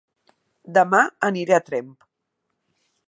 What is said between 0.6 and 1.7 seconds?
Dema aniré a